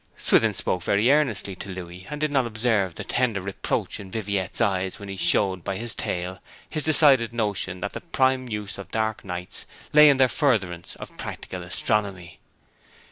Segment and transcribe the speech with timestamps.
[0.17, 4.59] Swithin spoke very earnestly to Louis, and did not observe the tender reproach in Viviette's
[4.59, 8.89] eyes when he showed by his tale his decided notion that the prime use of
[8.89, 12.39] dark nights lay in their furtherance of practical astronomy.